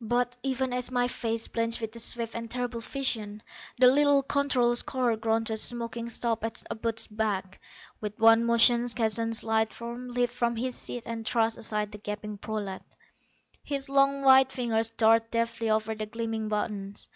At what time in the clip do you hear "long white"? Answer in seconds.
13.90-14.50